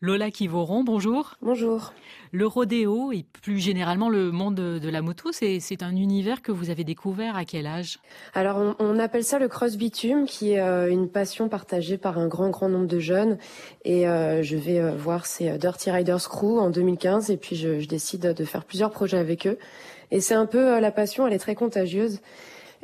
[0.00, 1.34] Lola Kivoron, bonjour.
[1.42, 1.92] Bonjour.
[2.30, 6.70] Le rodéo et plus généralement le monde de la moto, c'est un univers que vous
[6.70, 7.98] avez découvert à quel âge?
[8.32, 12.28] Alors on, appelle ça le cross bitume, qui est euh, une passion partagée par un
[12.28, 13.38] grand grand nombre de jeunes.
[13.84, 17.80] Et euh, je vais euh, voir ces Dirty Riders Crew en 2015 et puis je,
[17.80, 19.58] je décide de faire plusieurs projets avec eux.
[20.12, 22.20] Et c'est un peu la passion, elle est très contagieuse.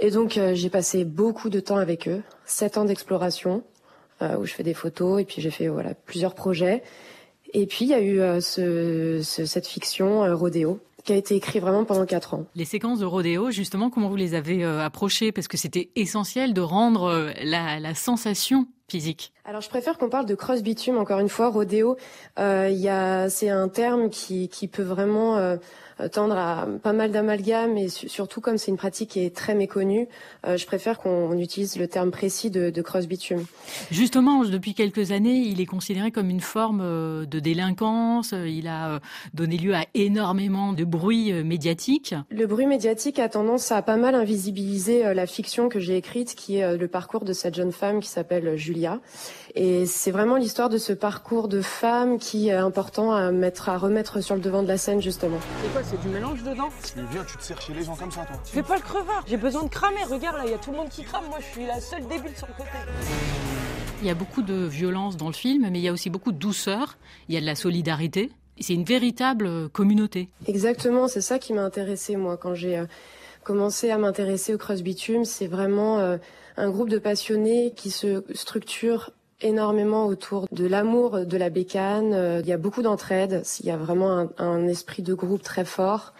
[0.00, 3.71] Et donc j'ai passé beaucoup de temps avec eux, sept ans d'exploration euh,
[4.38, 6.82] où je fais des photos et puis j'ai fait voilà plusieurs projets.
[7.54, 11.34] Et puis il y a eu euh, ce, cette fiction euh, Rodéo qui a été
[11.34, 12.46] écrit vraiment pendant quatre ans.
[12.54, 15.32] Les séquences de rodéo, justement, comment vous les avez approchées?
[15.32, 19.32] Parce que c'était essentiel de rendre la, sensation physique.
[19.44, 20.98] Alors je préfère qu'on parle de cross bitume.
[20.98, 21.96] Encore une fois, rodéo,
[22.38, 25.56] euh, y a, c'est un terme qui, qui peut vraiment
[26.02, 29.54] euh, tendre à pas mal d'amalgames et surtout comme c'est une pratique qui est très
[29.54, 30.08] méconnue,
[30.46, 33.44] euh, je préfère qu'on utilise le terme précis de, de cross bitume.
[33.90, 38.32] Justement, depuis quelques années, il est considéré comme une forme euh, de délinquance.
[38.32, 39.00] Il a
[39.34, 42.14] donné lieu à énormément de bruit médiatique.
[42.30, 46.56] Le bruit médiatique a tendance à pas mal invisibiliser la fiction que j'ai écrite, qui
[46.56, 49.00] est le parcours de cette jeune femme qui s'appelle Julia.
[49.54, 53.78] Et c'est vraiment l'histoire de ce parcours de femme qui est important à mettre, à
[53.78, 55.38] remettre sur le devant de la scène justement
[55.84, 58.36] c'est du mélange dedans Mais viens, tu te sers chez les gens comme ça, toi.
[58.44, 60.04] Fais pas le crevard, j'ai besoin de cramer.
[60.04, 61.24] Regarde là, il y a tout le monde qui crame.
[61.28, 62.70] Moi, je suis la seule débile sur le côté.
[64.00, 66.32] Il y a beaucoup de violence dans le film, mais il y a aussi beaucoup
[66.32, 66.98] de douceur.
[67.28, 68.30] Il y a de la solidarité.
[68.60, 70.28] C'est une véritable communauté.
[70.46, 72.86] Exactement, c'est ça qui m'a intéressé moi quand j'ai euh,
[73.44, 75.24] commencé à m'intéresser au cross bitume.
[75.24, 76.18] C'est vraiment euh,
[76.56, 79.10] un groupe de passionnés qui se structure
[79.42, 82.14] énormément autour de l'amour de la bécane.
[82.14, 83.42] Euh, il y a beaucoup d'entraide.
[83.60, 86.14] Il y a vraiment un, esprit de groupe très fort.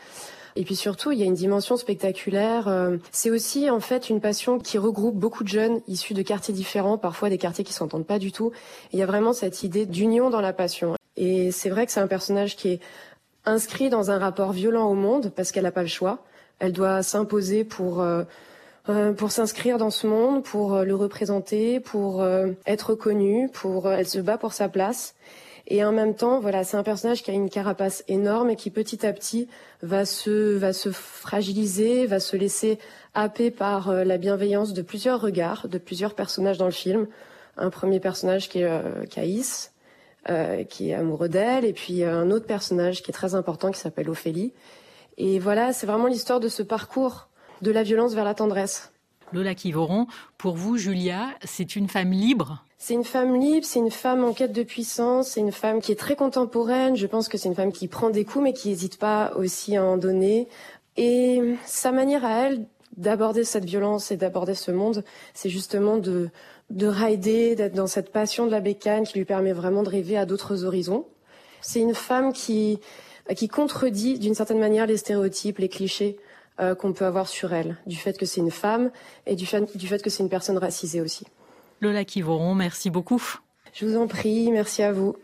[0.55, 2.69] Et puis surtout, il y a une dimension spectaculaire.
[2.69, 6.53] Euh, c'est aussi en fait une passion qui regroupe beaucoup de jeunes issus de quartiers
[6.53, 8.53] différents, parfois des quartiers qui s'entendent pas du tout.
[8.93, 10.95] il y a vraiment cette idée d'union dans la passion.
[11.17, 12.81] Et c'est vrai que c'est un personnage qui est
[13.45, 16.19] inscrit dans un rapport violent au monde parce qu'elle n'a pas le choix.
[16.59, 18.25] Elle doit s'imposer pour euh,
[18.89, 23.91] euh, pour s'inscrire dans ce monde, pour euh, le représenter, pour euh, être connue, pour
[23.91, 25.15] elle se bat pour sa place.
[25.69, 28.71] Et en même temps, voilà, c'est un personnage qui a une carapace énorme et qui
[28.71, 29.47] petit à petit
[29.83, 32.81] va se va se fragiliser, va se laisser
[33.15, 37.07] happer par la bienveillance de plusieurs regards, de plusieurs personnages dans le film.
[37.57, 39.73] Un premier personnage qui est euh, Caïs,
[40.69, 44.11] qui est amoureux d'elle, et puis un autre personnage qui est très important qui s'appelle
[44.11, 44.53] Ophélie.
[45.19, 47.29] Et voilà, c'est vraiment l'histoire de ce parcours
[47.63, 48.93] de la violence vers la tendresse.
[49.33, 50.07] Lola Kivoron,
[50.37, 52.63] pour vous, Julia, c'est une femme libre?
[52.77, 55.93] C'est une femme libre, c'est une femme en quête de puissance, c'est une femme qui
[55.93, 56.97] est très contemporaine.
[56.97, 59.77] Je pense que c'est une femme qui prend des coups, mais qui n'hésite pas aussi
[59.77, 60.49] à en donner.
[60.97, 66.29] Et sa manière à elle d'aborder cette violence et d'aborder ce monde, c'est justement de,
[66.69, 70.19] de rider, d'être dans cette passion de la bécane qui lui permet vraiment de rêver
[70.19, 71.07] à d'autres horizons.
[71.63, 72.81] C'est une femme qui,
[73.35, 76.19] qui contredit d'une certaine manière les stéréotypes, les clichés.
[76.61, 78.91] Euh, qu'on peut avoir sur elle, du fait que c'est une femme
[79.27, 81.27] et du fait, du fait que c'est une personne racisée aussi.
[81.81, 83.23] Lola Kivoron, merci beaucoup.
[83.73, 85.17] Je vous en prie, merci à vous.